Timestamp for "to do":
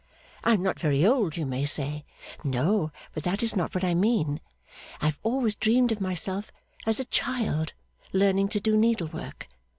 8.49-8.75